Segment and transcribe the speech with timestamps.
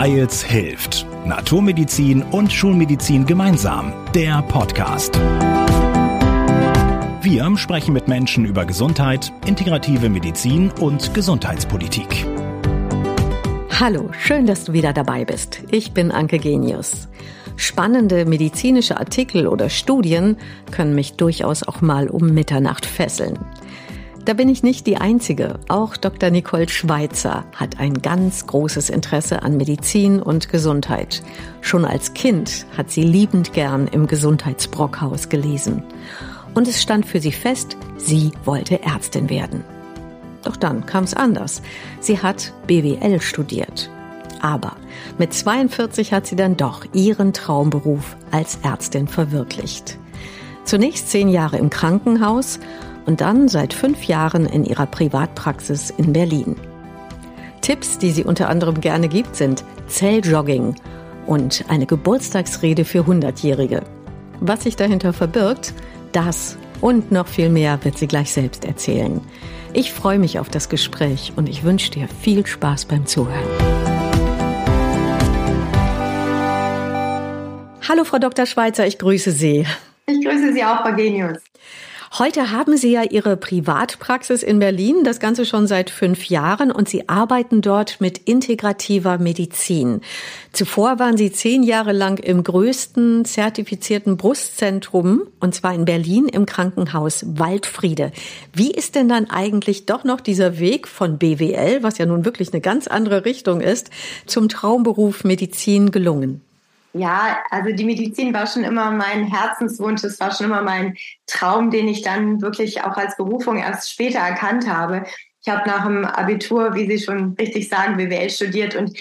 [0.00, 1.08] Weils hilft.
[1.26, 3.92] Naturmedizin und Schulmedizin gemeinsam.
[4.14, 5.18] Der Podcast.
[7.20, 12.24] Wir sprechen mit Menschen über Gesundheit, integrative Medizin und Gesundheitspolitik.
[13.80, 15.64] Hallo, schön, dass du wieder dabei bist.
[15.72, 17.08] Ich bin Anke Genius.
[17.56, 20.36] Spannende medizinische Artikel oder Studien
[20.70, 23.36] können mich durchaus auch mal um Mitternacht fesseln.
[24.28, 25.58] Da bin ich nicht die Einzige.
[25.68, 26.28] Auch Dr.
[26.28, 31.22] Nicole Schweitzer hat ein ganz großes Interesse an Medizin und Gesundheit.
[31.62, 35.82] Schon als Kind hat sie liebend gern im Gesundheitsbrockhaus gelesen.
[36.52, 39.64] Und es stand für sie fest, sie wollte Ärztin werden.
[40.44, 41.62] Doch dann kam es anders.
[42.00, 43.88] Sie hat BWL studiert.
[44.42, 44.76] Aber
[45.16, 49.98] mit 42 hat sie dann doch ihren Traumberuf als Ärztin verwirklicht.
[50.64, 52.60] Zunächst zehn Jahre im Krankenhaus
[53.08, 56.56] und dann seit fünf Jahren in ihrer Privatpraxis in Berlin.
[57.62, 60.74] Tipps, die sie unter anderem gerne gibt, sind Zelljogging
[61.26, 63.82] und eine Geburtstagsrede für Hundertjährige.
[64.40, 65.72] Was sich dahinter verbirgt,
[66.12, 69.22] das und noch viel mehr wird sie gleich selbst erzählen.
[69.72, 73.48] Ich freue mich auf das Gespräch und ich wünsche dir viel Spaß beim Zuhören.
[77.88, 78.44] Hallo, Frau Dr.
[78.44, 79.64] Schweizer, ich grüße Sie.
[80.06, 81.38] Ich grüße Sie auch, Frau Genius.
[82.16, 86.88] Heute haben Sie ja Ihre Privatpraxis in Berlin, das Ganze schon seit fünf Jahren und
[86.88, 90.00] Sie arbeiten dort mit integrativer Medizin.
[90.52, 96.46] Zuvor waren Sie zehn Jahre lang im größten zertifizierten Brustzentrum und zwar in Berlin im
[96.46, 98.10] Krankenhaus Waldfriede.
[98.54, 102.54] Wie ist denn dann eigentlich doch noch dieser Weg von BWL, was ja nun wirklich
[102.54, 103.90] eine ganz andere Richtung ist,
[104.24, 106.40] zum Traumberuf Medizin gelungen?
[106.98, 110.96] Ja, also die Medizin war schon immer mein Herzenswunsch, es war schon immer mein
[111.26, 115.04] Traum, den ich dann wirklich auch als Berufung erst später erkannt habe.
[115.40, 118.98] Ich habe nach dem Abitur, wie Sie schon richtig sagen, BWL studiert und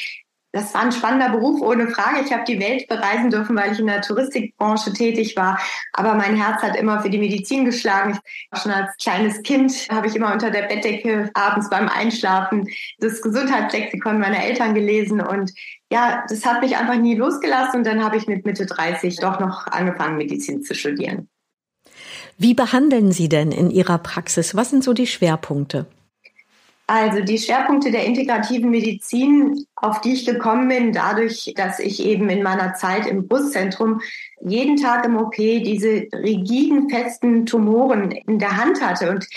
[0.53, 2.21] das war ein spannender Beruf, ohne Frage.
[2.25, 5.59] Ich habe die Welt bereisen dürfen, weil ich in der Touristikbranche tätig war.
[5.93, 8.17] Aber mein Herz hat immer für die Medizin geschlagen.
[8.55, 12.67] Schon als kleines Kind habe ich immer unter der Bettdecke abends beim Einschlafen
[12.99, 15.21] das Gesundheitslexikon meiner Eltern gelesen.
[15.21, 15.51] Und
[15.91, 17.79] ja, das hat mich einfach nie losgelassen.
[17.79, 21.29] Und dann habe ich mit Mitte 30 doch noch angefangen, Medizin zu studieren.
[22.37, 24.55] Wie behandeln Sie denn in Ihrer Praxis?
[24.55, 25.87] Was sind so die Schwerpunkte?
[26.89, 32.29] Also die Schwerpunkte der integrativen Medizin, auf die ich gekommen bin, dadurch, dass ich eben
[32.29, 33.99] in meiner Zeit im Brustzentrum
[34.39, 39.27] jeden Tag im OP diese rigiden, festen Tumoren in der Hand hatte und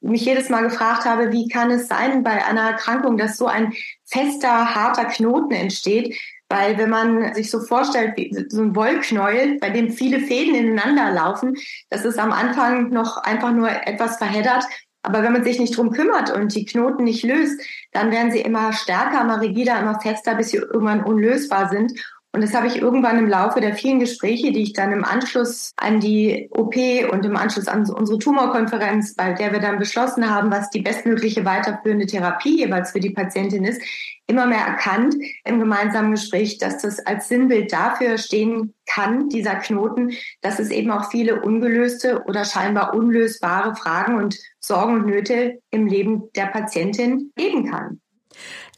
[0.00, 3.72] mich jedes Mal gefragt habe, wie kann es sein bei einer Erkrankung, dass so ein
[4.10, 6.16] fester, harter Knoten entsteht,
[6.48, 11.12] weil wenn man sich so vorstellt, wie so ein Wollknäuel, bei dem viele Fäden ineinander
[11.12, 11.56] laufen,
[11.90, 14.64] das ist am Anfang noch einfach nur etwas verheddert
[15.02, 17.60] aber wenn man sich nicht drum kümmert und die Knoten nicht löst,
[17.92, 21.92] dann werden sie immer stärker, immer rigider, immer fester, bis sie irgendwann unlösbar sind.
[22.32, 25.72] Und das habe ich irgendwann im Laufe der vielen Gespräche, die ich dann im Anschluss
[25.76, 26.76] an die OP
[27.10, 31.44] und im Anschluss an unsere Tumorkonferenz, bei der wir dann beschlossen haben, was die bestmögliche
[31.44, 33.82] weiterführende Therapie jeweils für die Patientin ist,
[34.28, 40.12] immer mehr erkannt im gemeinsamen Gespräch, dass das als Sinnbild dafür stehen kann, dieser Knoten,
[40.40, 45.88] dass es eben auch viele ungelöste oder scheinbar unlösbare Fragen und Sorgen und Nöte im
[45.88, 48.00] Leben der Patientin geben kann.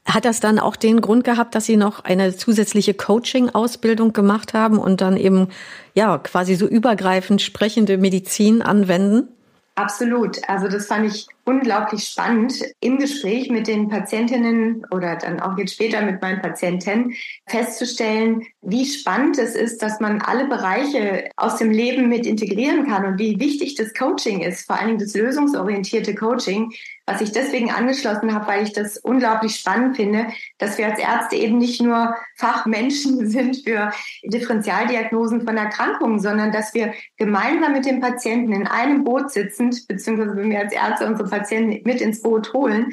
[0.05, 4.79] Hat das dann auch den Grund gehabt, dass Sie noch eine zusätzliche Coaching-Ausbildung gemacht haben
[4.79, 5.49] und dann eben,
[5.95, 9.29] ja, quasi so übergreifend sprechende Medizin anwenden?
[9.75, 10.39] Absolut.
[10.49, 15.75] Also das fand ich unglaublich spannend, im Gespräch mit den Patientinnen oder dann auch jetzt
[15.75, 17.15] später mit meinen Patienten
[17.47, 23.05] festzustellen, wie spannend es ist, dass man alle Bereiche aus dem Leben mit integrieren kann
[23.05, 26.73] und wie wichtig das Coaching ist, vor Dingen das lösungsorientierte Coaching,
[27.07, 30.29] was ich deswegen angeschlossen habe, weil ich das unglaublich spannend finde,
[30.59, 33.91] dass wir als Ärzte eben nicht nur Fachmenschen sind für
[34.23, 40.37] Differentialdiagnosen von Erkrankungen, sondern dass wir gemeinsam mit dem Patienten in einem Boot sitzend, beziehungsweise
[40.37, 42.93] wenn wir als Ärzte unsere Patienten mit ins Boot holen,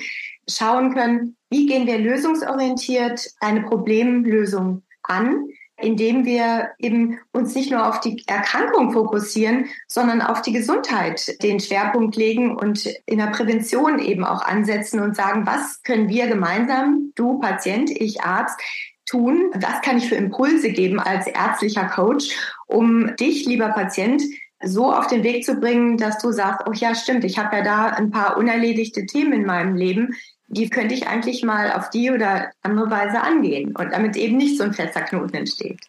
[0.49, 7.87] schauen können, wie gehen wir lösungsorientiert eine Problemlösung an, indem wir eben uns nicht nur
[7.87, 13.99] auf die Erkrankung fokussieren, sondern auf die Gesundheit den Schwerpunkt legen und in der Prävention
[13.99, 18.59] eben auch ansetzen und sagen, was können wir gemeinsam, du Patient, ich Arzt,
[19.05, 19.51] tun?
[19.55, 22.35] Was kann ich für Impulse geben als ärztlicher Coach,
[22.67, 24.21] um dich, lieber Patient,
[24.63, 27.63] so auf den Weg zu bringen, dass du sagst, oh ja, stimmt, ich habe ja
[27.63, 30.15] da ein paar unerledigte Themen in meinem Leben,
[30.51, 34.57] die könnte ich eigentlich mal auf die oder andere Weise angehen und damit eben nicht
[34.57, 35.79] so ein fester Knoten entsteht.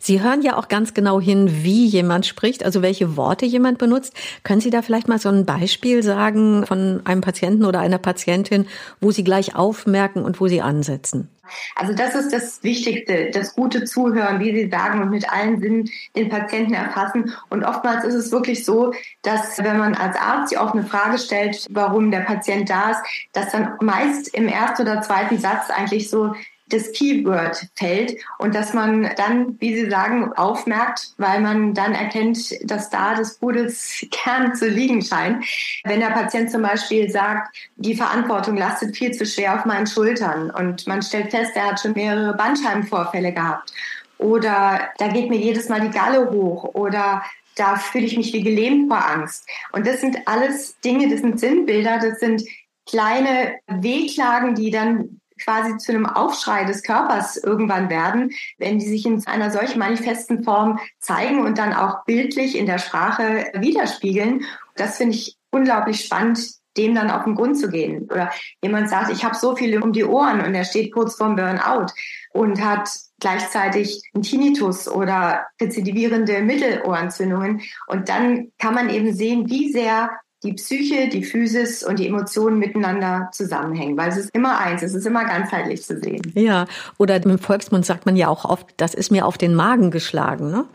[0.00, 4.14] Sie hören ja auch ganz genau hin, wie jemand spricht, also welche Worte jemand benutzt.
[4.42, 8.66] Können Sie da vielleicht mal so ein Beispiel sagen von einem Patienten oder einer Patientin,
[9.00, 11.28] wo Sie gleich aufmerken und wo Sie ansetzen?
[11.74, 15.90] Also das ist das Wichtigste, das gute Zuhören, wie Sie sagen, und mit allen Sinnen
[16.16, 17.34] den Patienten erfassen.
[17.50, 18.92] Und oftmals ist es wirklich so,
[19.22, 23.00] dass wenn man als Arzt die offene Frage stellt, warum der Patient da ist,
[23.32, 26.34] dass dann meist im ersten oder zweiten Satz eigentlich so
[26.68, 32.38] das Keyword fällt und dass man dann, wie Sie sagen, aufmerkt, weil man dann erkennt,
[32.70, 35.44] dass da des Pudels Kern zu liegen scheint.
[35.84, 40.50] Wenn der Patient zum Beispiel sagt, die Verantwortung lastet viel zu schwer auf meinen Schultern
[40.50, 43.72] und man stellt fest, er hat schon mehrere Bandscheibenvorfälle gehabt
[44.18, 47.22] oder da geht mir jedes Mal die Galle hoch oder
[47.54, 49.48] da fühle ich mich wie gelähmt vor Angst.
[49.72, 52.42] Und das sind alles Dinge, das sind Sinnbilder, das sind
[52.86, 59.06] kleine Wehklagen, die dann quasi zu einem Aufschrei des Körpers irgendwann werden, wenn die sich
[59.06, 64.44] in einer solch manifesten Form zeigen und dann auch bildlich in der Sprache widerspiegeln.
[64.76, 66.38] Das finde ich unglaublich spannend,
[66.76, 68.08] dem dann auf den Grund zu gehen.
[68.10, 68.30] Oder
[68.62, 71.92] jemand sagt, ich habe so viel um die Ohren und er steht kurz vorm Burnout
[72.32, 72.88] und hat
[73.20, 77.62] gleichzeitig einen Tinnitus oder rezidivierende Mittelohrentzündungen.
[77.88, 80.10] Und dann kann man eben sehen, wie sehr
[80.42, 84.94] die Psyche, die Physis und die Emotionen miteinander zusammenhängen, weil es ist immer eins, es
[84.94, 86.22] ist immer ganzheitlich zu sehen.
[86.34, 89.90] Ja, oder im Volksmund sagt man ja auch oft, das ist mir auf den Magen
[89.90, 90.66] geschlagen, ne?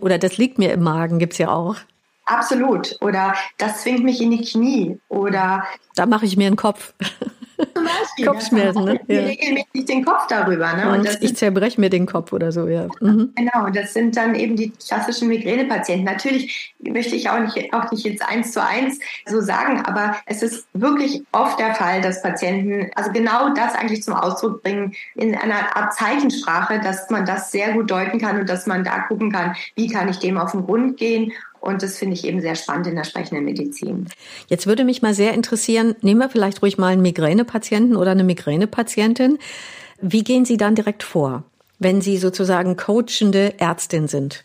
[0.00, 1.76] Oder das liegt mir im Magen, gibt's ja auch.
[2.24, 2.96] Absolut.
[3.00, 4.98] Oder das zwingt mich in die Knie.
[5.08, 5.64] Oder
[5.94, 6.94] da mache ich mir einen Kopf.
[7.74, 8.26] Zum Beispiel.
[8.26, 9.00] Kopfschmerzen, ne?
[9.08, 9.20] Ja.
[9.20, 10.72] regelmäßig den Kopf darüber.
[10.74, 10.90] Ne?
[10.90, 12.86] Und, und ich zerbreche mir den Kopf oder so, ja.
[13.00, 13.32] Mhm.
[13.34, 16.04] Genau, das sind dann eben die klassischen Migränepatienten.
[16.04, 20.42] Natürlich möchte ich auch nicht, auch nicht jetzt eins zu eins so sagen, aber es
[20.42, 25.34] ist wirklich oft der Fall, dass Patienten also genau das eigentlich zum Ausdruck bringen in
[25.34, 29.32] einer Art Zeichensprache, dass man das sehr gut deuten kann und dass man da gucken
[29.32, 31.32] kann, wie kann ich dem auf den Grund gehen
[31.62, 34.08] und das finde ich eben sehr spannend in der sprechenden Medizin.
[34.48, 38.24] Jetzt würde mich mal sehr interessieren, nehmen wir vielleicht ruhig mal einen Migränepatienten oder eine
[38.24, 39.38] Migränepatientin.
[40.00, 41.44] Wie gehen Sie dann direkt vor,
[41.78, 44.44] wenn Sie sozusagen coachende Ärztin sind?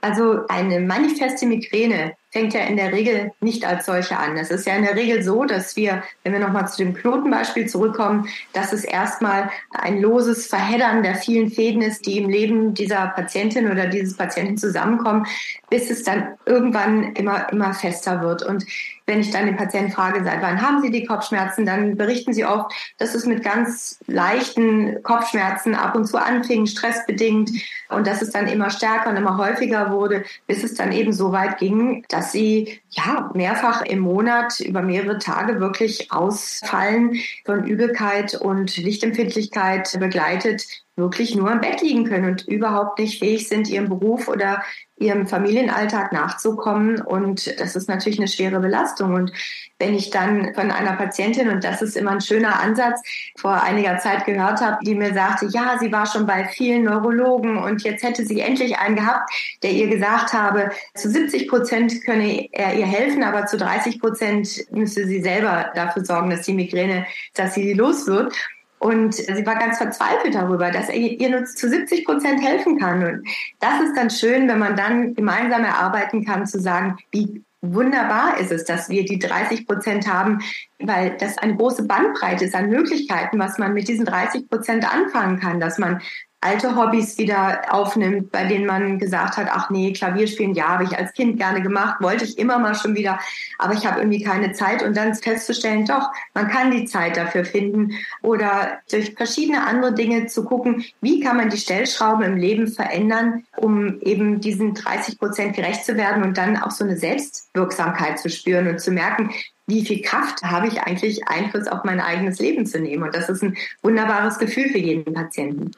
[0.00, 4.36] Also eine manifeste Migräne fängt ja in der Regel nicht als solche an.
[4.36, 7.66] Es ist ja in der Regel so, dass wir, wenn wir nochmal zu dem Knotenbeispiel
[7.66, 13.08] zurückkommen, dass es erstmal ein loses Verheddern der vielen Fäden ist, die im Leben dieser
[13.08, 15.26] Patientin oder dieses Patienten zusammenkommen,
[15.68, 18.44] bis es dann irgendwann immer, immer fester wird.
[18.44, 18.64] Und
[19.08, 22.44] wenn ich dann den Patienten frage, seit wann haben Sie die Kopfschmerzen, dann berichten sie
[22.44, 27.50] oft, dass es mit ganz leichten Kopfschmerzen ab und zu anfing, stressbedingt,
[27.88, 31.32] und dass es dann immer stärker und immer häufiger wurde, bis es dann eben so
[31.32, 37.16] weit ging, dass sie ja mehrfach im Monat über mehrere Tage wirklich ausfallen
[37.46, 40.66] von Übelkeit und Lichtempfindlichkeit begleitet
[40.98, 44.62] wirklich nur im Bett liegen können und überhaupt nicht fähig sind, ihrem Beruf oder
[44.98, 47.00] ihrem Familienalltag nachzukommen.
[47.00, 49.14] Und das ist natürlich eine schwere Belastung.
[49.14, 49.32] Und
[49.78, 53.00] wenn ich dann von einer Patientin, und das ist immer ein schöner Ansatz,
[53.36, 57.58] vor einiger Zeit gehört habe, die mir sagte, ja, sie war schon bei vielen Neurologen
[57.58, 59.30] und jetzt hätte sie endlich einen gehabt,
[59.62, 64.64] der ihr gesagt habe, zu 70 Prozent könne er ihr helfen, aber zu 30 Prozent
[64.70, 68.34] müsse sie selber dafür sorgen, dass die Migräne, dass sie los wird.
[68.78, 73.02] Und sie war ganz verzweifelt darüber, dass er ihr nur zu 70 Prozent helfen kann.
[73.02, 73.28] Und
[73.60, 78.52] das ist dann schön, wenn man dann gemeinsam erarbeiten kann, zu sagen, wie wunderbar ist
[78.52, 80.38] es, dass wir die 30 Prozent haben,
[80.78, 85.40] weil das eine große Bandbreite ist an Möglichkeiten, was man mit diesen 30 Prozent anfangen
[85.40, 86.00] kann, dass man
[86.40, 90.96] alte Hobbys wieder aufnimmt, bei denen man gesagt hat, ach nee, Klavierspielen, ja, habe ich
[90.96, 93.18] als Kind gerne gemacht, wollte ich immer mal schon wieder,
[93.58, 94.82] aber ich habe irgendwie keine Zeit.
[94.82, 97.92] Und dann festzustellen, doch, man kann die Zeit dafür finden
[98.22, 103.44] oder durch verschiedene andere Dinge zu gucken, wie kann man die Stellschrauben im Leben verändern,
[103.56, 108.30] um eben diesen 30 Prozent gerecht zu werden und dann auch so eine Selbstwirksamkeit zu
[108.30, 109.30] spüren und zu merken,
[109.68, 113.02] wie viel Kraft habe ich eigentlich, Einfluss auf mein eigenes Leben zu nehmen.
[113.02, 115.72] Und das ist ein wunderbares Gefühl für jeden Patienten.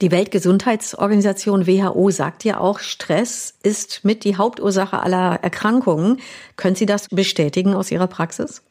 [0.00, 6.20] Die Weltgesundheitsorganisation WHO sagt ja auch, Stress ist mit die Hauptursache aller Erkrankungen.
[6.56, 8.62] Können Sie das bestätigen aus Ihrer Praxis?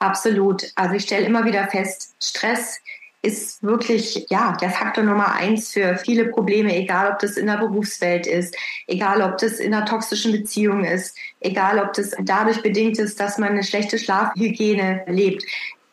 [0.00, 0.64] Absolut.
[0.74, 2.80] Also ich stelle immer wieder fest, Stress
[3.22, 7.58] ist wirklich ja der Faktor Nummer eins für viele Probleme, egal ob das in der
[7.58, 12.98] Berufswelt ist, egal ob das in einer toxischen Beziehung ist, egal ob das dadurch bedingt
[12.98, 15.44] ist, dass man eine schlechte Schlafhygiene lebt.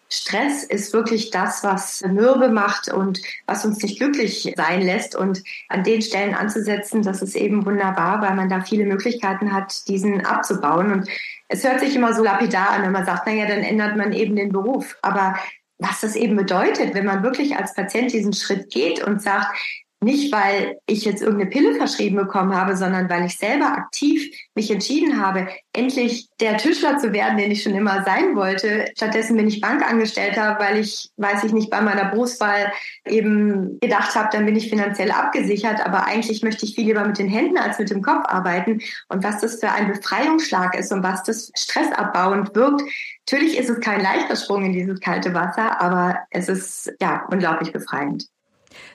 [0.09, 5.15] Stress ist wirklich das, was mürbe macht und was uns nicht glücklich sein lässt.
[5.15, 9.87] Und an den Stellen anzusetzen, das ist eben wunderbar, weil man da viele Möglichkeiten hat,
[9.89, 10.93] diesen abzubauen.
[10.93, 11.09] Und
[11.49, 14.37] es hört sich immer so lapidar an, wenn man sagt, naja, dann ändert man eben
[14.37, 14.95] den Beruf.
[15.01, 15.35] Aber
[15.79, 19.55] was das eben bedeutet, wenn man wirklich als Patient diesen Schritt geht und sagt,
[19.99, 24.69] nicht, weil ich jetzt irgendeine Pille verschrieben bekommen habe, sondern weil ich selber aktiv mich
[24.69, 28.85] entschieden habe, endlich der Tischler zu werden, den ich schon immer sein wollte.
[28.95, 32.71] Stattdessen bin ich Bankangestellter, weil ich, weiß ich nicht, bei meiner Berufswahl
[33.07, 35.83] eben gedacht habe, dann bin ich finanziell abgesichert.
[35.83, 38.81] Aber eigentlich möchte ich viel lieber mit den Händen als mit dem Kopf arbeiten.
[39.09, 42.83] Und was das für ein Befreiungsschlag ist und was das stressabbauend wirkt,
[43.29, 47.73] Natürlich ist es kein leichter Sprung in dieses kalte Wasser, aber es ist ja unglaublich
[47.73, 48.29] befreiend.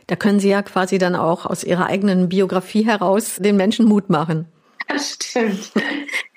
[0.06, 4.10] Da können Sie ja quasi dann auch aus Ihrer eigenen Biografie heraus den Menschen Mut
[4.10, 4.46] machen.
[4.88, 5.72] Das stimmt.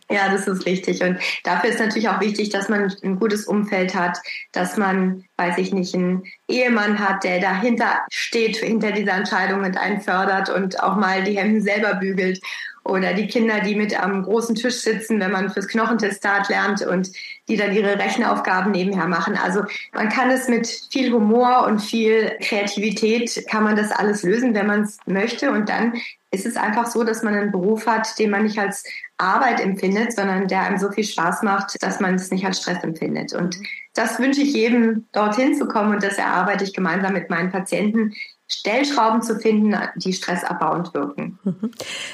[0.10, 1.02] Ja, das ist richtig.
[1.02, 4.20] Und dafür ist natürlich auch wichtig, dass man ein gutes Umfeld hat,
[4.52, 9.78] dass man, weiß ich nicht, einen Ehemann hat, der dahinter steht, hinter dieser Entscheidung und
[9.78, 12.40] einen fördert und auch mal die Hemden selber bügelt
[12.86, 17.10] oder die Kinder, die mit am großen Tisch sitzen, wenn man fürs Knochentestat lernt und
[17.50, 19.38] die dann ihre Rechenaufgaben nebenher machen.
[19.44, 19.64] Also
[19.94, 24.68] man kann es mit viel Humor und viel Kreativität, kann man das alles lösen, wenn
[24.68, 25.52] man es möchte.
[25.52, 25.94] Und dann
[26.30, 28.84] ist es einfach so, dass man einen Beruf hat, den man nicht als
[29.18, 32.84] Arbeit empfindet, sondern der einem so viel Spaß macht, dass man es nicht als Stress
[32.84, 33.34] empfindet.
[33.34, 33.58] Und
[33.96, 38.14] das wünsche ich jedem, dorthin zu kommen und das erarbeite ich gemeinsam mit meinen Patienten,
[38.48, 41.40] Stellschrauben zu finden, die stressabbauend wirken.
[41.44, 41.72] Mhm.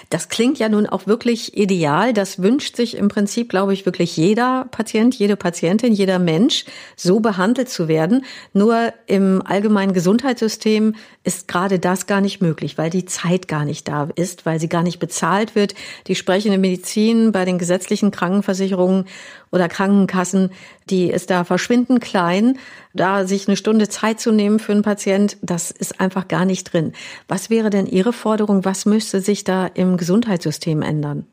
[0.10, 2.14] Das klingt ja nun auch wirklich ideal.
[2.14, 6.64] Das wünscht sich im Prinzip, glaube ich, wirklich jeder Patient, jede Patientin, jeder Mensch,
[6.96, 8.24] so behandelt zu werden.
[8.54, 10.96] Nur im allgemeinen Gesundheitssystem
[11.26, 14.70] ist gerade das gar nicht möglich, weil die Zeit gar nicht da ist, weil sie
[14.70, 15.76] gar nicht bezahlt wird.
[16.08, 19.06] Die sprechende Medizin bei den gesetzlichen Krankenversicherungen
[19.52, 20.52] oder Krankenkassen,
[20.90, 22.58] die ist da verschwindend klein.
[22.94, 26.72] Da sich eine Stunde Zeit zu nehmen für einen Patient, das ist einfach gar nicht
[26.72, 26.94] drin.
[27.28, 28.66] Was wäre denn Ihre Forderung?
[28.66, 31.26] Was müsste sich da im Gesundheitssystem ändern?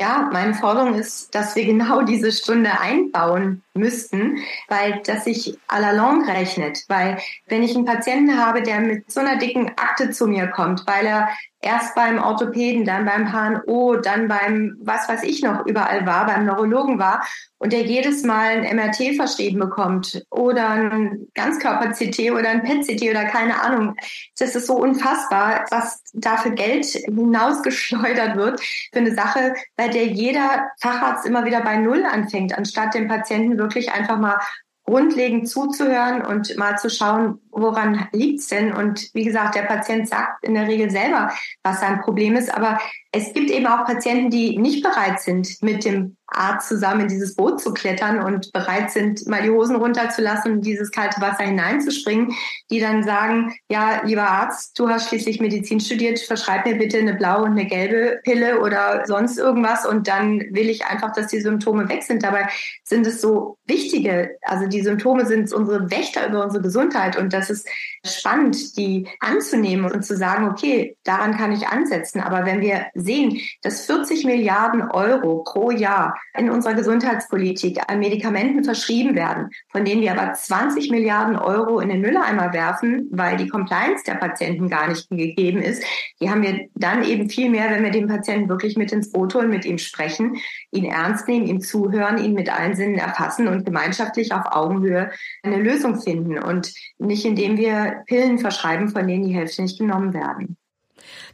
[0.00, 5.80] Ja, meine Forderung ist, dass wir genau diese Stunde einbauen müssten, weil das sich à
[5.80, 6.84] la longue rechnet.
[6.88, 10.86] Weil wenn ich einen Patienten habe, der mit so einer dicken Akte zu mir kommt,
[10.86, 11.28] weil er
[11.62, 16.46] erst beim Orthopäden, dann beim HNO, dann beim was weiß ich noch überall war, beim
[16.46, 17.22] Neurologen war
[17.58, 23.26] und der jedes Mal ein MRT verschrieben bekommt oder ein Ganzkörper-CT oder ein PET-CT oder
[23.26, 23.96] keine Ahnung.
[24.38, 28.60] Das ist so unfassbar, was da für Geld hinausgeschleudert wird
[28.92, 33.58] für eine Sache, bei der jeder Facharzt immer wieder bei Null anfängt, anstatt dem Patienten
[33.58, 34.38] wirklich einfach mal
[34.84, 38.72] grundlegend zuzuhören und mal zu schauen, woran liegt's denn?
[38.72, 42.54] Und wie gesagt, der Patient sagt in der Regel selber, was sein Problem ist.
[42.54, 42.78] Aber
[43.12, 47.34] es gibt eben auch Patienten, die nicht bereit sind, mit dem Arzt zusammen in dieses
[47.34, 52.32] Boot zu klettern und bereit sind, mal die Hosen runterzulassen und dieses kalte Wasser hineinzuspringen,
[52.70, 57.14] die dann sagen, ja, lieber Arzt, du hast schließlich Medizin studiert, verschreib mir bitte eine
[57.14, 61.40] blaue und eine gelbe Pille oder sonst irgendwas und dann will ich einfach, dass die
[61.40, 62.22] Symptome weg sind.
[62.22, 62.48] Dabei
[62.84, 67.39] sind es so wichtige, also die Symptome sind unsere Wächter über unsere Gesundheit und das
[67.48, 67.66] ist
[68.04, 72.20] spannend, die anzunehmen und zu sagen, okay, daran kann ich ansetzen.
[72.20, 78.64] Aber wenn wir sehen, dass 40 Milliarden Euro pro Jahr in unserer Gesundheitspolitik an Medikamenten
[78.64, 83.48] verschrieben werden, von denen wir aber 20 Milliarden Euro in den Mülleimer werfen, weil die
[83.48, 85.82] Compliance der Patienten gar nicht gegeben ist,
[86.20, 89.34] die haben wir dann eben viel mehr, wenn wir den Patienten wirklich mit ins Boot
[89.34, 90.36] holen, mit ihm sprechen,
[90.70, 95.10] ihn ernst nehmen, ihm zuhören, ihn mit allen Sinnen erfassen und gemeinschaftlich auf Augenhöhe
[95.42, 100.12] eine Lösung finden und nicht indem wir Pillen verschreiben, von denen die Hälfte nicht genommen
[100.12, 100.56] werden.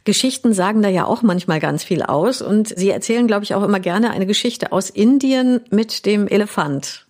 [0.03, 3.63] Geschichten sagen da ja auch manchmal ganz viel aus und Sie erzählen, glaube ich, auch
[3.63, 7.06] immer gerne eine Geschichte aus Indien mit dem Elefant.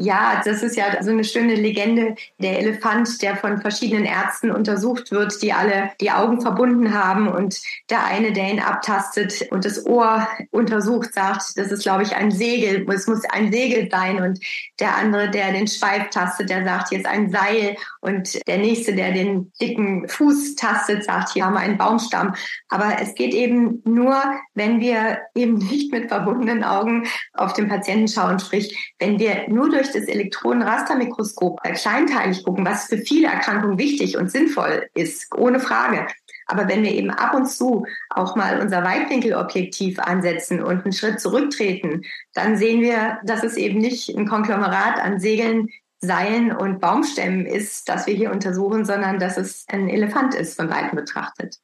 [0.00, 2.14] Ja, das ist ja so eine schöne Legende.
[2.38, 7.60] Der Elefant, der von verschiedenen Ärzten untersucht wird, die alle die Augen verbunden haben und
[7.90, 12.30] der eine, der ihn abtastet und das Ohr untersucht, sagt, das ist, glaube ich, ein
[12.30, 14.38] Segel, es muss ein Segel sein und
[14.78, 19.10] der andere, der den Schweif tastet, der sagt, jetzt ein Seil und der nächste, der
[19.12, 22.36] den dicken Fuß tastet, sagt, hier haben wir einen Baumstamm.
[22.68, 24.22] Aber es geht eben nur,
[24.54, 29.68] wenn wir eben nicht mit verbundenen Augen auf den Patienten schauen, sprich, wenn wir nur
[29.68, 35.60] durch durch das Elektronenrastermikroskop kleinteilig gucken, was für viele Erkrankungen wichtig und sinnvoll ist, ohne
[35.60, 36.06] Frage.
[36.46, 41.20] Aber wenn wir eben ab und zu auch mal unser Weitwinkelobjektiv ansetzen und einen Schritt
[41.20, 42.02] zurücktreten,
[42.32, 45.68] dann sehen wir, dass es eben nicht ein Konglomerat an Segeln,
[46.00, 50.70] Seilen und Baumstämmen ist, das wir hier untersuchen, sondern dass es ein Elefant ist, von
[50.70, 51.58] weitem betrachtet.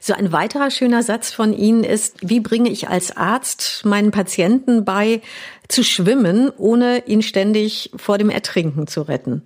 [0.00, 4.84] So ein weiterer schöner Satz von Ihnen ist, wie bringe ich als Arzt meinen Patienten
[4.84, 5.20] bei,
[5.68, 9.42] zu schwimmen, ohne ihn ständig vor dem Ertrinken zu retten?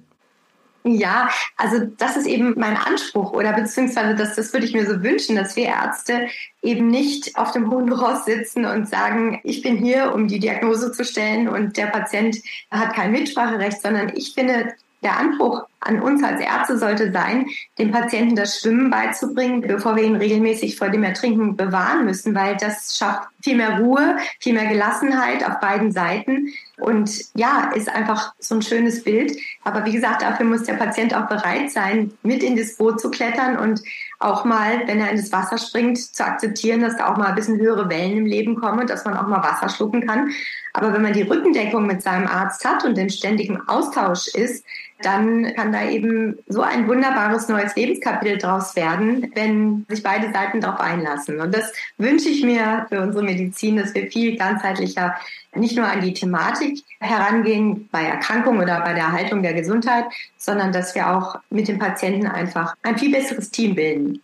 [0.82, 5.02] Ja, also das ist eben mein Anspruch oder beziehungsweise das, das würde ich mir so
[5.02, 6.28] wünschen, dass wir Ärzte
[6.62, 10.90] eben nicht auf dem hohen Ross sitzen und sagen, ich bin hier, um die Diagnose
[10.92, 12.38] zu stellen und der Patient
[12.70, 17.46] hat kein Mitspracherecht, sondern ich finde, der Anspruch an uns als Ärzte sollte sein,
[17.78, 22.56] dem Patienten das Schwimmen beizubringen, bevor wir ihn regelmäßig vor dem Ertrinken bewahren müssen, weil
[22.56, 26.48] das schafft viel mehr Ruhe, viel mehr Gelassenheit auf beiden Seiten.
[26.78, 29.36] Und ja, ist einfach so ein schönes Bild.
[29.64, 33.10] Aber wie gesagt, dafür muss der Patient auch bereit sein, mit in das Boot zu
[33.10, 33.80] klettern und
[34.18, 37.34] auch mal, wenn er in das Wasser springt, zu akzeptieren, dass da auch mal ein
[37.34, 40.30] bisschen höhere Wellen im Leben kommen und dass man auch mal Wasser schlucken kann.
[40.72, 44.64] Aber wenn man die Rückendeckung mit seinem Arzt hat und in ständigem Austausch ist,
[45.02, 50.60] dann kann da eben so ein wunderbares neues Lebenskapitel draus werden, wenn sich beide Seiten
[50.60, 51.40] darauf einlassen.
[51.40, 55.16] Und das wünsche ich mir für unsere Medizin, dass wir viel ganzheitlicher
[55.54, 60.04] nicht nur an die Thematik herangehen bei Erkrankung oder bei der Erhaltung der Gesundheit,
[60.36, 64.22] sondern dass wir auch mit dem Patienten einfach ein viel besseres Team bilden.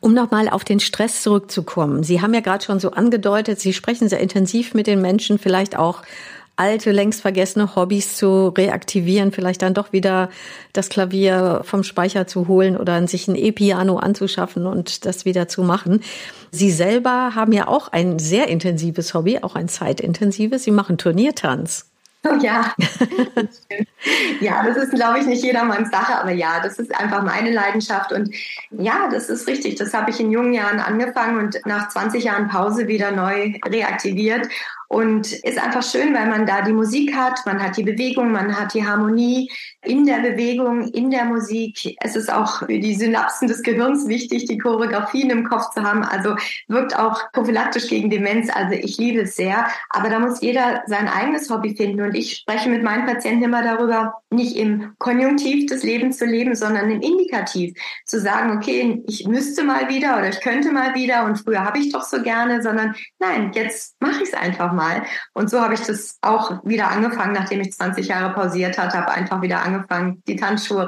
[0.00, 2.02] Um nochmal auf den Stress zurückzukommen.
[2.02, 5.76] Sie haben ja gerade schon so angedeutet, Sie sprechen sehr intensiv mit den Menschen, vielleicht
[5.76, 6.02] auch
[6.58, 10.28] alte, längst vergessene Hobbys zu reaktivieren, vielleicht dann doch wieder
[10.72, 15.62] das Klavier vom Speicher zu holen oder sich ein E-Piano anzuschaffen und das wieder zu
[15.62, 16.02] machen.
[16.50, 20.64] Sie selber haben ja auch ein sehr intensives Hobby, auch ein zeitintensives.
[20.64, 21.87] Sie machen Turniertanz.
[22.24, 22.74] Oh ja.
[24.40, 28.12] ja, das ist, glaube ich, nicht jedermanns Sache, aber ja, das ist einfach meine Leidenschaft.
[28.12, 28.34] Und
[28.70, 29.76] ja, das ist richtig.
[29.76, 34.48] Das habe ich in jungen Jahren angefangen und nach 20 Jahren Pause wieder neu reaktiviert.
[34.90, 38.58] Und ist einfach schön, weil man da die Musik hat, man hat die Bewegung, man
[38.58, 39.50] hat die Harmonie
[39.84, 41.94] in der Bewegung, in der Musik.
[42.00, 46.04] Es ist auch für die Synapsen des Gehirns wichtig, die Choreografien im Kopf zu haben.
[46.04, 46.36] Also
[46.68, 48.48] wirkt auch prophylaktisch gegen Demenz.
[48.50, 49.66] Also ich liebe es sehr.
[49.90, 52.00] Aber da muss jeder sein eigenes Hobby finden.
[52.00, 56.54] Und ich spreche mit meinen Patienten immer darüber, nicht im Konjunktiv des Lebens zu leben,
[56.54, 57.78] sondern im Indikativ.
[58.04, 61.78] Zu sagen, okay, ich müsste mal wieder oder ich könnte mal wieder und früher habe
[61.78, 65.02] ich doch so gerne, sondern nein, jetzt mache ich es einfach mal.
[65.34, 69.12] Und so habe ich das auch wieder angefangen, nachdem ich 20 Jahre pausiert hatte, habe
[69.12, 70.86] einfach wieder angefangen, die Tanzschuhe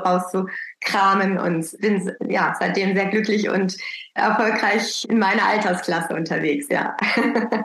[0.81, 3.77] rauszukramen und bin ja seitdem sehr glücklich und
[4.15, 6.97] erfolgreich in meiner Altersklasse unterwegs, ja.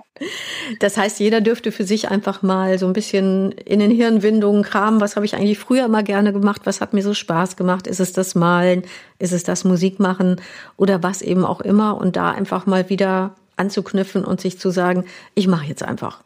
[0.80, 5.02] Das heißt, jeder dürfte für sich einfach mal so ein bisschen in den Hirnwindungen kramen.
[5.02, 6.62] Was habe ich eigentlich früher immer gerne gemacht?
[6.64, 7.86] Was hat mir so Spaß gemacht?
[7.86, 8.84] Ist es das Malen?
[9.20, 10.40] Ist es das Musikmachen?
[10.78, 11.98] Oder was eben auch immer?
[11.98, 16.24] Und da einfach mal wieder anzuknüpfen und sich zu sagen, ich mache jetzt einfach.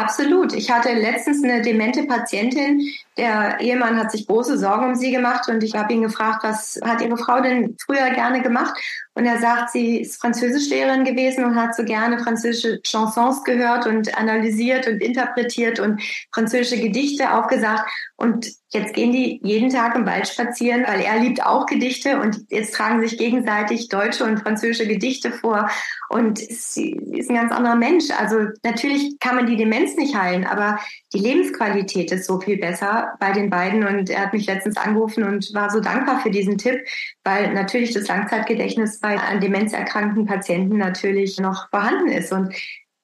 [0.00, 0.54] Absolut.
[0.54, 2.80] Ich hatte letztens eine demente Patientin.
[3.18, 6.80] Der Ehemann hat sich große Sorgen um sie gemacht und ich habe ihn gefragt, was
[6.82, 8.72] hat Ihre Frau denn früher gerne gemacht?
[9.14, 14.16] Und er sagt, sie ist Französischlehrerin gewesen und hat so gerne französische Chansons gehört und
[14.16, 16.00] analysiert und interpretiert und
[16.32, 17.90] französische Gedichte aufgesagt.
[18.16, 22.44] Und jetzt gehen die jeden Tag im Wald spazieren, weil er liebt auch Gedichte und
[22.50, 25.68] jetzt tragen sich gegenseitig deutsche und französische Gedichte vor.
[26.08, 28.10] Und sie ist ein ganz anderer Mensch.
[28.16, 30.78] Also natürlich kann man die Demenz nicht heilen, aber
[31.12, 33.86] die Lebensqualität ist so viel besser bei den beiden.
[33.86, 36.80] Und er hat mich letztens angerufen und war so dankbar für diesen Tipp,
[37.24, 42.32] weil natürlich das Langzeitgedächtnis bei an Demenz erkrankten Patienten natürlich noch vorhanden ist.
[42.32, 42.54] Und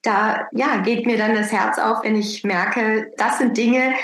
[0.02, 3.94] da ja, geht mir dann das Herz auf, wenn ich merke, das sind Dinge,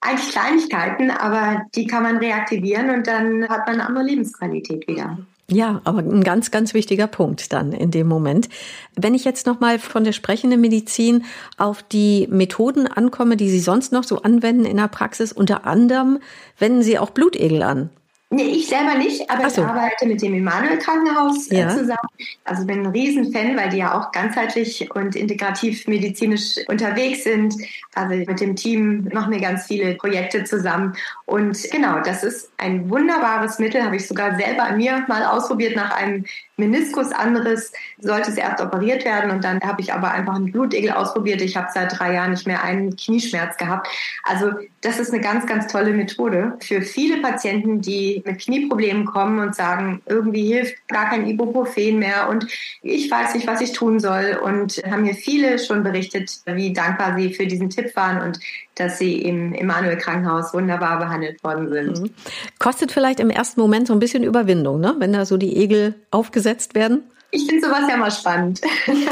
[0.00, 5.18] eigentlich Kleinigkeiten, aber die kann man reaktivieren und dann hat man eine andere Lebensqualität wieder.
[5.50, 8.50] Ja, aber ein ganz, ganz wichtiger Punkt dann in dem Moment.
[8.96, 11.24] Wenn ich jetzt nochmal von der sprechenden Medizin
[11.56, 16.18] auf die Methoden ankomme, die Sie sonst noch so anwenden in der Praxis, unter anderem
[16.58, 17.88] wenden Sie auch Blutegel an.
[18.30, 19.62] Nee, ich selber nicht, aber so.
[19.62, 21.68] ich arbeite mit dem Emanuel Krankenhaus äh, ja.
[21.70, 22.08] zusammen.
[22.44, 27.54] Also bin ein Riesenfan, weil die ja auch ganzheitlich und integrativ medizinisch unterwegs sind.
[27.94, 30.94] Also mit dem Team machen wir ganz viele Projekte zusammen.
[31.24, 35.74] Und genau, das ist ein wunderbares Mittel, habe ich sogar selber an mir mal ausprobiert
[35.74, 36.26] nach einem
[36.58, 40.90] Meniskus anderes, sollte es erst operiert werden und dann habe ich aber einfach einen Blutegel
[40.90, 41.40] ausprobiert.
[41.40, 43.88] Ich habe seit drei Jahren nicht mehr einen Knieschmerz gehabt.
[44.24, 49.38] Also das ist eine ganz, ganz tolle Methode für viele Patienten, die mit Knieproblemen kommen
[49.40, 52.46] und sagen, irgendwie hilft gar kein Ibuprofen mehr und
[52.82, 57.16] ich weiß nicht, was ich tun soll und haben mir viele schon berichtet, wie dankbar
[57.16, 58.40] sie für diesen Tipp waren und
[58.78, 62.00] dass sie im Emanuel Krankenhaus wunderbar behandelt worden sind.
[62.00, 62.10] Mhm.
[62.58, 64.94] Kostet vielleicht im ersten Moment so ein bisschen Überwindung, ne?
[64.98, 67.02] wenn da so die Egel aufgesetzt werden?
[67.30, 68.60] Ich finde sowas ja mal spannend,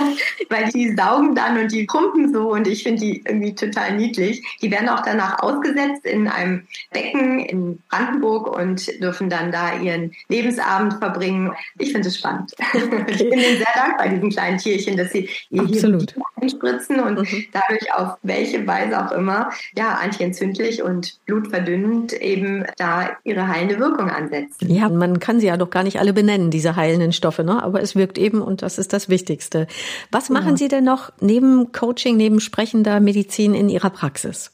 [0.48, 4.42] weil die saugen dann und die pumpen so und ich finde die irgendwie total niedlich.
[4.62, 10.12] Die werden auch danach ausgesetzt in einem Becken in Brandenburg und dürfen dann da ihren
[10.28, 11.52] Lebensabend verbringen.
[11.78, 12.52] Ich finde es spannend.
[12.72, 16.12] ich bin ihnen sehr dankbar, diesen kleinen Tierchen, dass sie ihr Absolut.
[16.12, 17.44] hier einspritzen und mhm.
[17.52, 24.10] dadurch auf welche Weise auch immer, ja, antientzündlich und blutverdünnend eben da ihre heilende Wirkung
[24.10, 24.70] ansetzen.
[24.70, 27.62] Ja, man kann sie ja doch gar nicht alle benennen, diese heilenden Stoffe, ne?
[27.62, 29.66] aber es wird wirkt eben und das ist das Wichtigste.
[30.12, 30.56] Was machen ja.
[30.56, 34.52] Sie denn noch neben Coaching, neben sprechender Medizin in Ihrer Praxis?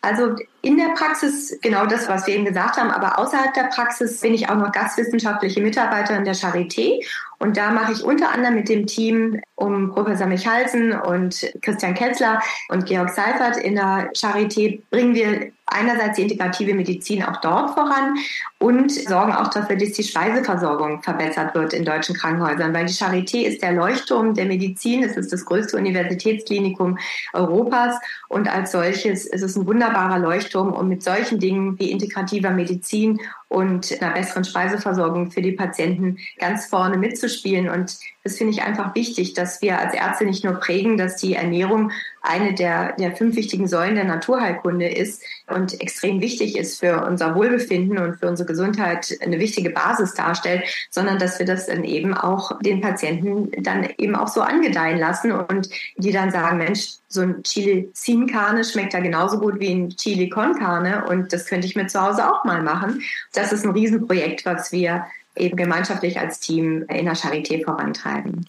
[0.00, 4.20] Also in der Praxis genau das, was wir eben gesagt haben, aber außerhalb der Praxis
[4.20, 7.04] bin ich auch noch gastwissenschaftliche Mitarbeiterin der Charité
[7.38, 12.40] und da mache ich unter anderem mit dem Team um Professor Michalsen und Christian Ketzler
[12.68, 18.16] und Georg Seifert in der Charité bringen wir einerseits die integrative Medizin auch dort voran
[18.58, 23.42] und sorgen auch dafür, dass die Speiseversorgung verbessert wird in deutschen Krankenhäusern, weil die Charité
[23.42, 25.02] ist der Leuchtturm der Medizin.
[25.02, 26.98] Es ist das größte Universitätsklinikum
[27.34, 27.96] Europas
[28.28, 33.20] und als solches ist es ein wunderbarer Leuchtturm, um mit solchen Dingen wie integrativer Medizin
[33.48, 37.68] und einer besseren Speiseversorgung für die Patienten ganz vorne mitzuspielen.
[37.68, 41.34] Und das finde ich einfach wichtig, dass wir als Ärzte nicht nur prägen, dass die
[41.34, 47.06] Ernährung eine der, der fünf wichtigen Säulen der Naturheilkunde ist und extrem wichtig ist für
[47.06, 51.84] unser Wohlbefinden und für unsere Gesundheit eine wichtige Basis darstellt, sondern dass wir das dann
[51.84, 56.96] eben auch den Patienten dann eben auch so angedeihen lassen und die dann sagen, Mensch,
[57.08, 61.32] so ein Chili Sin Carne schmeckt ja genauso gut wie ein Chili Con Carne und
[61.32, 63.00] das könnte ich mir zu Hause auch mal machen.
[63.32, 65.06] Das ist ein Riesenprojekt, was wir
[65.40, 68.46] eben gemeinschaftlich als Team in der Charité vorantreiben.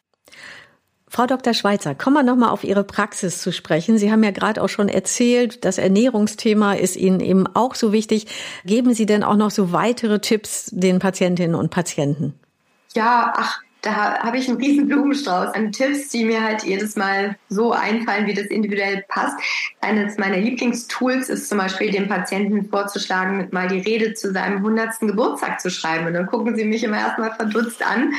[1.11, 1.55] Frau Dr.
[1.55, 3.97] Schweizer, kommen wir nochmal auf Ihre Praxis zu sprechen.
[3.97, 8.27] Sie haben ja gerade auch schon erzählt, das Ernährungsthema ist Ihnen eben auch so wichtig.
[8.63, 12.35] Geben Sie denn auch noch so weitere Tipps den Patientinnen und Patienten?
[12.93, 17.37] Ja, ach, da habe ich einen riesen Blumenstrauß an Tipps, die mir halt jedes Mal
[17.47, 19.37] so einfallen, wie das individuell passt.
[19.79, 24.99] Eines meiner Lieblingstools ist zum Beispiel, dem Patienten vorzuschlagen, mal die Rede zu seinem 100.
[24.99, 26.07] Geburtstag zu schreiben.
[26.07, 28.13] Und dann gucken sie mich immer erstmal verdutzt an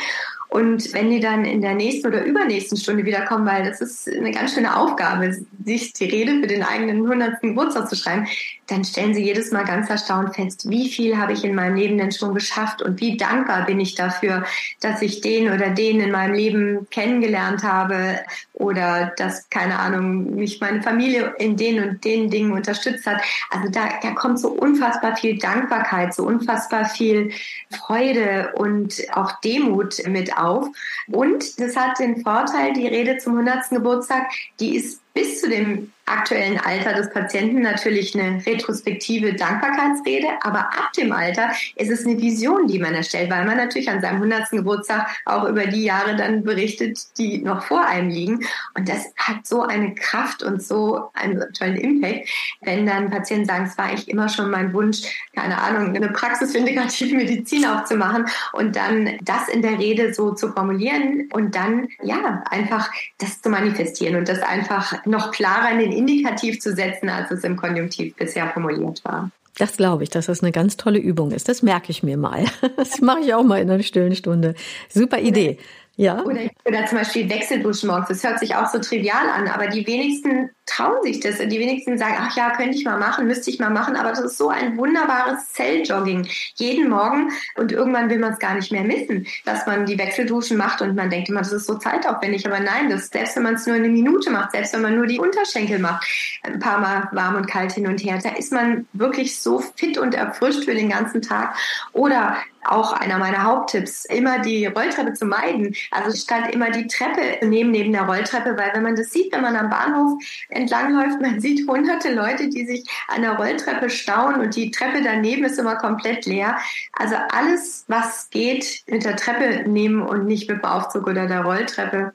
[0.51, 4.33] und wenn die dann in der nächsten oder übernächsten Stunde wiederkommen, weil das ist eine
[4.33, 5.33] ganz schöne Aufgabe,
[5.65, 7.41] sich die Rede für den eigenen 100.
[7.41, 8.27] Geburtstag zu schreiben,
[8.67, 11.99] dann stellen sie jedes Mal ganz erstaunt fest, wie viel habe ich in meinem Leben
[11.99, 14.45] denn schon geschafft und wie dankbar bin ich dafür,
[14.81, 18.19] dass ich den oder den in meinem Leben kennengelernt habe
[18.61, 23.23] oder dass, keine Ahnung, mich meine Familie in den und den Dingen unterstützt hat.
[23.51, 27.33] Also da, da kommt so unfassbar viel Dankbarkeit, so unfassbar viel
[27.71, 30.69] Freude und auch Demut mit auf.
[31.09, 33.71] Und das hat den Vorteil, die Rede zum 100.
[33.71, 40.61] Geburtstag, die ist bis zu dem aktuellen Alter des Patienten natürlich eine retrospektive Dankbarkeitsrede, aber
[40.61, 44.17] ab dem Alter ist es eine Vision, die man erstellt, weil man natürlich an seinem
[44.17, 44.51] 100.
[44.51, 48.41] Geburtstag auch über die Jahre dann berichtet, die noch vor einem liegen.
[48.75, 52.29] Und das hat so eine Kraft und so einen tollen Impact,
[52.63, 55.03] wenn dann Patienten sagen, es war eigentlich immer schon mein Wunsch,
[55.35, 60.33] keine Ahnung, eine Praxis für integrative Medizin aufzumachen und dann das in der Rede so
[60.33, 65.79] zu formulieren und dann, ja, einfach das zu manifestieren und das einfach noch klarer in
[65.79, 69.31] den Indikativ zu setzen, als es im Konjunktiv bisher formuliert war.
[69.59, 71.49] Das glaube ich, dass das eine ganz tolle Übung ist.
[71.49, 72.45] Das merke ich mir mal.
[72.77, 74.55] Das mache ich auch mal in einer stillen Stunde.
[74.89, 75.59] Super Idee.
[75.97, 76.23] Ja.
[76.25, 78.09] Oder, oder zum Beispiel Wechselduschen morgens.
[78.09, 81.39] Das hört sich auch so trivial an, aber die wenigsten trauen sich das.
[81.39, 83.97] Die wenigsten sagen, ach ja, könnte ich mal machen, müsste ich mal machen.
[83.97, 86.29] Aber das ist so ein wunderbares Zelljogging.
[86.55, 90.57] Jeden Morgen und irgendwann will man es gar nicht mehr missen, dass man die Wechselduschen
[90.57, 92.47] macht und man denkt immer, das ist so zeitaufwendig.
[92.47, 95.07] Aber nein, das, selbst wenn man es nur eine Minute macht, selbst wenn man nur
[95.07, 96.07] die Unterschenkel macht,
[96.43, 99.99] ein paar Mal warm und kalt hin und her, da ist man wirklich so fit
[99.99, 101.57] und erfrischt für den ganzen Tag.
[101.93, 105.75] Oder auch einer meiner Haupttipps, immer die Rolltreppe zu meiden.
[105.91, 109.43] Also statt immer die Treppe nehmen neben der Rolltreppe, weil wenn man das sieht, wenn
[109.43, 110.23] man am Bahnhof
[110.61, 115.45] entlangläuft, man sieht hunderte Leute, die sich an der Rolltreppe stauen und die Treppe daneben
[115.45, 116.57] ist immer komplett leer.
[116.93, 121.43] Also alles, was geht, mit der Treppe nehmen und nicht mit dem Aufzug oder der
[121.43, 122.13] Rolltreppe.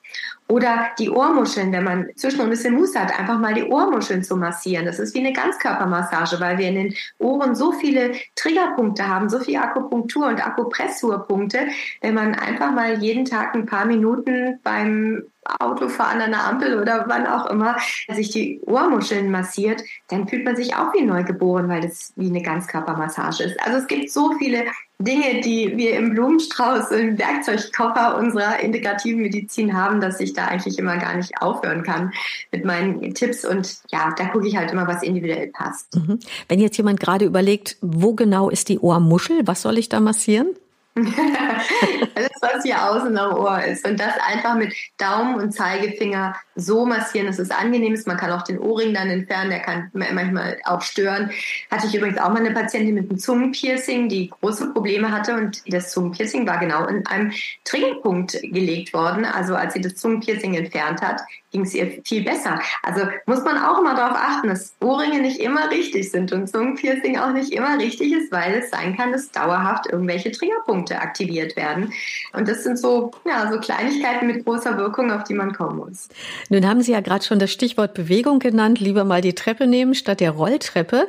[0.47, 4.37] Oder die Ohrmuscheln, wenn man zwischen ein bisschen Muße hat, einfach mal die Ohrmuscheln zu
[4.37, 4.85] massieren.
[4.85, 9.39] Das ist wie eine Ganzkörpermassage, weil wir in den Ohren so viele Triggerpunkte haben, so
[9.39, 11.67] viel Akupunktur und Akupressurpunkte.
[12.01, 15.23] Wenn man einfach mal jeden Tag ein paar Minuten beim
[15.59, 17.77] Autofahren an der Ampel oder wann auch immer
[18.13, 22.41] sich die Ohrmuscheln massiert, dann fühlt man sich auch wie neugeboren, weil das wie eine
[22.41, 23.59] Ganzkörpermassage ist.
[23.61, 24.65] Also es gibt so viele
[24.97, 30.79] Dinge, die wir im Blumenstrauß, im Werkzeugkoffer unserer integrativen Medizin haben, dass ich da eigentlich
[30.79, 32.13] immer gar nicht aufhören kann
[32.51, 33.45] mit meinen Tipps.
[33.45, 35.93] Und ja, da gucke ich halt immer, was individuell passt.
[35.95, 36.19] Mhm.
[36.47, 40.47] Wenn jetzt jemand gerade überlegt, wo genau ist die Ohrmuschel, was soll ich da massieren?
[42.15, 43.85] Alles, was hier außen am Ohr ist.
[43.85, 48.07] Und das einfach mit Daumen und Zeigefinger so massieren, dass es angenehm ist.
[48.07, 51.31] Man kann auch den Ohrring dann entfernen, der kann manchmal auch stören.
[51.69, 55.61] Hatte ich übrigens auch mal eine Patientin mit einem Zungenpiercing, die große Probleme hatte und
[55.67, 57.33] das Zungenpiercing war genau in einem
[57.65, 59.25] Triggerpunkt gelegt worden.
[59.25, 61.21] Also als sie das Zungenpiercing entfernt hat,
[61.55, 62.59] ging es ihr viel besser.
[62.83, 67.17] Also muss man auch immer darauf achten, dass Ohrringe nicht immer richtig sind und Zungenpiercing
[67.17, 71.93] auch nicht immer richtig ist, weil es sein kann, dass dauerhaft irgendwelche Triggerpunkte aktiviert werden.
[72.33, 76.09] Und das sind so, ja, so Kleinigkeiten mit großer Wirkung, auf die man kommen muss.
[76.49, 78.81] Nun haben Sie ja gerade schon das Stichwort Bewegung genannt.
[78.81, 81.07] Lieber mal die Treppe nehmen statt der Rolltreppe.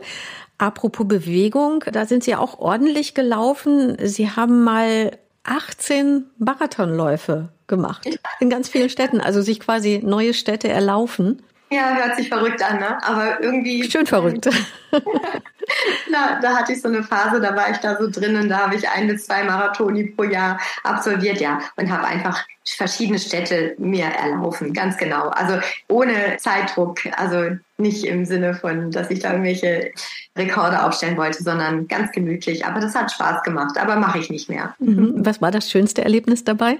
[0.59, 3.97] Apropos Bewegung, da sind Sie auch ordentlich gelaufen.
[4.01, 5.11] Sie haben mal
[5.47, 8.09] 18 Marathonläufe gemacht
[8.41, 11.43] in ganz vielen Städten, also sich quasi neue Städte erlaufen.
[11.71, 13.03] Ja, hört sich verrückt an, ne?
[13.03, 13.91] Aber irgendwie.
[13.91, 14.49] Schön verrückt.
[16.11, 18.59] Na, da hatte ich so eine Phase, da war ich da so drin und da
[18.59, 23.75] habe ich ein bis zwei Marathoni pro Jahr absolviert, ja, und habe einfach verschiedene Städte
[23.79, 25.29] mir erlaufen, ganz genau.
[25.31, 29.91] Also ohne Zeitdruck, also nicht im Sinne von, dass ich da irgendwelche
[30.37, 32.65] Rekorde aufstellen wollte, sondern ganz gemütlich.
[32.65, 34.75] Aber das hat Spaß gemacht, aber mache ich nicht mehr.
[34.79, 35.15] Mhm.
[35.17, 36.79] Was war das schönste Erlebnis dabei?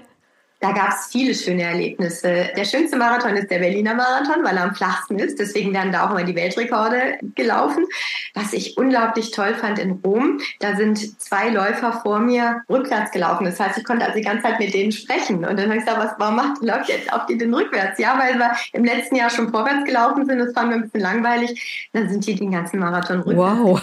[0.59, 2.49] Da gab es viele schöne Erlebnisse.
[2.55, 5.37] Der schönste Marathon ist der Berliner Marathon, weil er am flachsten ist.
[5.39, 7.85] Deswegen werden da auch immer die Weltrekorde gelaufen.
[8.33, 13.45] Was ich unglaublich toll fand in Rom, da sind zwei Läufer vor mir rückwärts gelaufen.
[13.45, 15.45] Das heißt, ich konnte also die ganze Zeit mit denen sprechen.
[15.45, 17.99] Und dann habe ich gesagt, was, warum macht, läuft jetzt auf die denn rückwärts?
[17.99, 20.39] Ja, weil wir im letzten Jahr schon vorwärts gelaufen sind.
[20.39, 21.89] Das fanden wir ein bisschen langweilig.
[21.93, 23.59] Dann sind die den ganzen Marathon rückwärts.
[23.59, 23.81] Wow.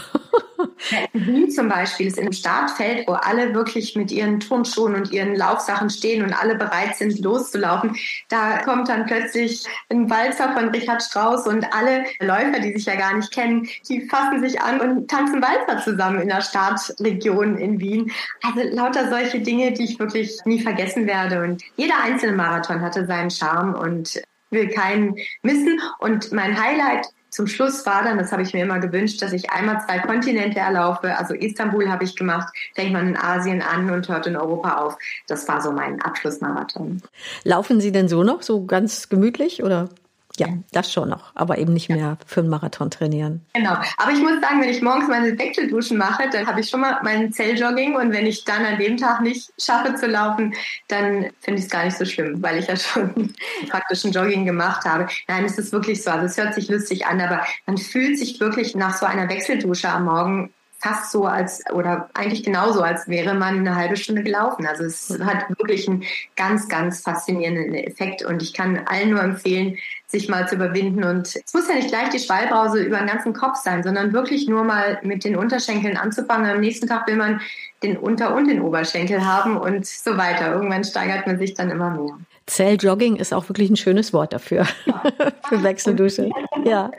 [1.12, 5.90] Wien zum Beispiel ist im Startfeld, wo alle wirklich mit ihren Turnschuhen und ihren Laufsachen
[5.90, 7.96] stehen und alle bereit sind, loszulaufen.
[8.28, 12.96] Da kommt dann plötzlich ein Walzer von Richard Strauss und alle Läufer, die sich ja
[12.96, 17.80] gar nicht kennen, die fassen sich an und tanzen Walzer zusammen in der Startregion in
[17.80, 18.12] Wien.
[18.42, 21.42] Also lauter solche Dinge, die ich wirklich nie vergessen werde.
[21.42, 25.80] Und jeder einzelne Marathon hatte seinen Charme und will keinen missen.
[25.98, 29.50] Und mein Highlight zum Schluss war dann, das habe ich mir immer gewünscht, dass ich
[29.50, 31.18] einmal zwei Kontinente erlaufe.
[31.18, 34.96] Also Istanbul habe ich gemacht, fängt man in Asien an und hört in Europa auf.
[35.26, 37.02] Das war so mein Abschlussmarathon.
[37.42, 39.88] Laufen Sie denn so noch so ganz gemütlich oder?
[40.36, 43.46] Ja, das schon noch, aber eben nicht mehr für einen Marathon trainieren.
[43.54, 43.76] Genau.
[43.98, 47.00] Aber ich muss sagen, wenn ich morgens meine Wechselduschen mache, dann habe ich schon mal
[47.04, 50.52] meinen Zelljogging und wenn ich dann an dem Tag nicht schaffe zu laufen,
[50.88, 53.32] dann finde ich es gar nicht so schlimm, weil ich ja schon
[53.68, 55.06] praktisch ein Jogging gemacht habe.
[55.28, 56.10] Nein, es ist wirklich so.
[56.10, 59.88] Also es hört sich lustig an, aber man fühlt sich wirklich nach so einer Wechseldusche
[59.88, 60.52] am Morgen
[60.84, 64.66] fast so als oder eigentlich genauso, als wäre man eine halbe Stunde gelaufen.
[64.66, 66.04] Also es hat wirklich einen
[66.36, 71.02] ganz, ganz faszinierenden Effekt und ich kann allen nur empfehlen, sich mal zu überwinden.
[71.02, 74.46] Und es muss ja nicht gleich die Schwallbrause über den ganzen Kopf sein, sondern wirklich
[74.46, 76.50] nur mal mit den Unterschenkeln anzufangen.
[76.50, 77.40] Am nächsten Tag will man
[77.82, 80.52] den Unter- und den Oberschenkel haben und so weiter.
[80.52, 82.18] Irgendwann steigert man sich dann immer mehr.
[82.46, 84.66] Zelljogging ist auch wirklich ein schönes Wort dafür,
[85.48, 86.28] für Wechseldusche.
[86.70, 86.90] Ja.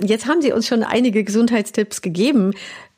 [0.00, 2.52] Jetzt haben Sie uns schon einige Gesundheitstipps gegeben.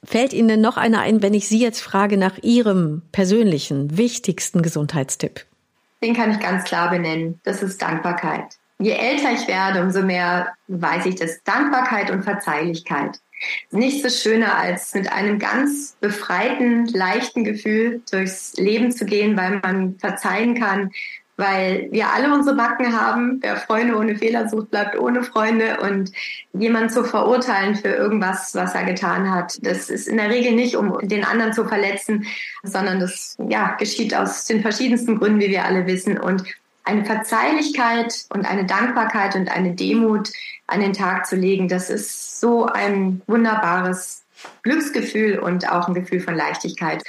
[0.04, 4.62] Fällt Ihnen denn noch einer ein, wenn ich Sie jetzt frage nach Ihrem persönlichen, wichtigsten
[4.62, 5.44] Gesundheitstipp?
[6.02, 7.40] Den kann ich ganz klar benennen.
[7.42, 8.56] Das ist Dankbarkeit.
[8.78, 11.42] Je älter ich werde, umso mehr weiß ich das.
[11.44, 13.18] Dankbarkeit und Verzeihlichkeit.
[13.70, 19.60] Nichts ist schöner, als mit einem ganz befreiten, leichten Gefühl durchs Leben zu gehen, weil
[19.60, 20.90] man verzeihen kann,
[21.36, 23.38] weil wir alle unsere Backen haben.
[23.42, 25.78] Wer Freunde ohne Fehler sucht, bleibt ohne Freunde.
[25.80, 26.12] Und
[26.52, 30.76] jemanden zu verurteilen für irgendwas, was er getan hat, das ist in der Regel nicht,
[30.76, 32.26] um den anderen zu verletzen,
[32.62, 36.18] sondern das ja, geschieht aus den verschiedensten Gründen, wie wir alle wissen.
[36.18, 36.44] Und
[36.84, 40.30] eine Verzeihlichkeit und eine Dankbarkeit und eine Demut
[40.68, 44.22] an den Tag zu legen, das ist so ein wunderbares
[44.62, 47.02] Glücksgefühl und auch ein Gefühl von Leichtigkeit.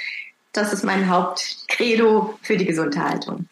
[0.52, 3.46] Das ist mein Hauptcredo für die Gesundheitshaltung.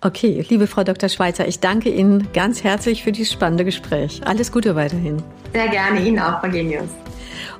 [0.00, 1.08] Okay, liebe Frau Dr.
[1.08, 4.20] Schweizer, ich danke Ihnen ganz herzlich für dieses spannende Gespräch.
[4.24, 5.20] Alles Gute weiterhin.
[5.52, 6.88] Sehr gerne, Ihnen auch, Frau Genius.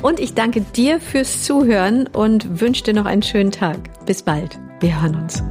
[0.03, 3.79] Und ich danke dir fürs Zuhören und wünsche dir noch einen schönen Tag.
[4.07, 4.57] Bis bald.
[4.81, 5.43] Wir hören uns.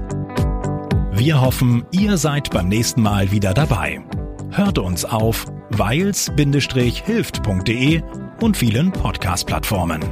[1.12, 4.02] Wir hoffen, ihr seid beim nächsten Mal wieder dabei.
[4.52, 8.02] Hört uns auf weils-hilft.de
[8.40, 10.06] und vielen Podcast-Plattformen.